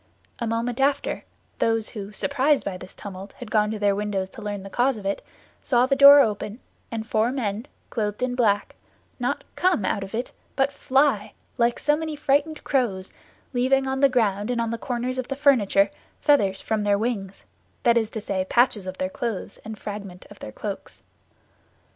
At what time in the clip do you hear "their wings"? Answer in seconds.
16.83-17.45